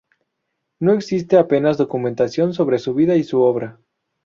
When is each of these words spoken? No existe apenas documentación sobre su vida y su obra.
No 0.79 0.93
existe 0.93 1.37
apenas 1.37 1.77
documentación 1.77 2.55
sobre 2.55 2.79
su 2.79 2.95
vida 2.95 3.17
y 3.17 3.23
su 3.23 3.39
obra. 3.41 3.77